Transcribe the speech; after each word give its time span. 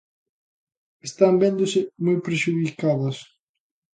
Están 1.07 1.33
véndose 1.41 1.79
moi 2.05 2.17
prexudicadas. 2.25 3.17